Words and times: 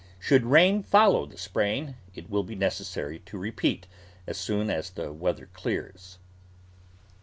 Should 0.17 0.47
rain 0.47 0.81
follow 0.81 1.27
the 1.27 1.37
spraying, 1.37 1.93
it 2.15 2.27
will 2.27 2.41
be 2.41 2.55
necessary 2.55 3.19
to 3.19 3.37
repeat 3.37 3.85
as 4.25 4.35
soon 4.39 4.71
as 4.71 4.89
the 4.89 5.13
weather 5.13 5.45
clears. 5.53 6.17